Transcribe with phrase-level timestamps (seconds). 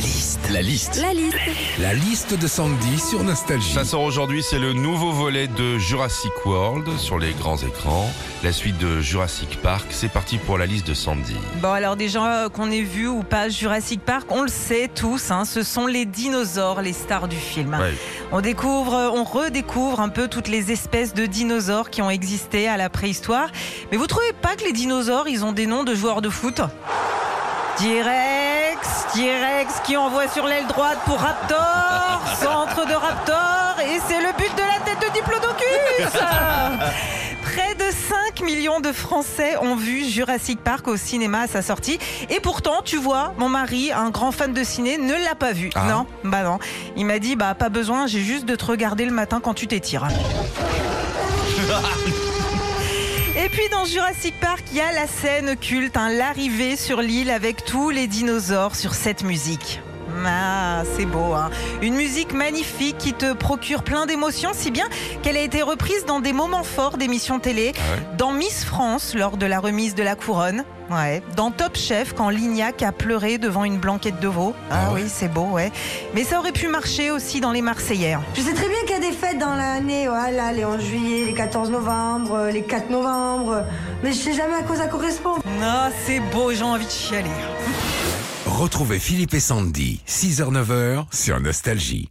[0.00, 0.50] La liste.
[0.50, 1.02] La liste.
[1.02, 1.36] La liste.
[1.78, 3.74] La liste de Sandy sur Nostalgie.
[3.74, 8.10] Ça sort aujourd'hui, c'est le nouveau volet de Jurassic World sur les grands écrans.
[8.42, 11.36] La suite de Jurassic Park, c'est parti pour la liste de Sandy.
[11.56, 15.30] Bon, alors déjà, euh, qu'on ait vu ou pas Jurassic Park, on le sait tous,
[15.30, 17.74] hein, ce sont les dinosaures, les stars du film.
[17.74, 17.92] Ouais.
[18.32, 22.68] On découvre, euh, on redécouvre un peu toutes les espèces de dinosaures qui ont existé
[22.68, 23.50] à la préhistoire.
[23.92, 26.62] Mais vous trouvez pas que les dinosaures, ils ont des noms de joueurs de foot?
[27.76, 28.49] T-Rex,
[29.12, 34.54] T-Rex qui envoie sur l'aile droite pour Raptor, centre de Raptor, et c'est le but
[34.54, 36.12] de la tête de Diplodocus
[37.42, 37.90] Près de
[38.36, 41.98] 5 millions de Français ont vu Jurassic Park au cinéma à sa sortie.
[42.28, 45.70] Et pourtant, tu vois, mon mari, un grand fan de ciné, ne l'a pas vu.
[45.74, 45.86] Ah.
[45.88, 46.60] Non, bah non.
[46.96, 49.66] Il m'a dit, bah pas besoin, j'ai juste de te regarder le matin quand tu
[49.66, 50.06] t'étires.
[53.42, 57.30] Et puis dans Jurassic Park, il y a la scène culte, hein, l'arrivée sur l'île
[57.30, 59.80] avec tous les dinosaures sur cette musique.
[60.26, 61.50] Ah, c'est beau, hein.
[61.80, 64.86] Une musique magnifique qui te procure plein d'émotions, si bien
[65.22, 69.14] qu'elle a été reprise dans des moments forts d'émissions télé, Ah ouais dans Miss France
[69.14, 73.38] lors de la remise de la couronne, ouais, dans Top Chef quand Lignac a pleuré
[73.38, 74.52] devant une blanquette de veau.
[74.70, 75.72] Ah, Ah ouais oui, c'est beau, ouais.
[76.14, 78.18] Mais ça aurait pu marcher aussi dans les Marseillais.
[78.34, 78.78] Je sais très bien
[79.40, 83.64] dans l'année, voilà, les 11 juillet, les 14 novembre, les 4 novembre,
[84.04, 85.36] mais je sais jamais à quoi ça correspond.
[85.62, 87.30] Ah, c'est beau, j'ai envie de chialer.
[88.46, 92.10] Retrouvez Philippe et Sandy, 6h-9h sur Nostalgie.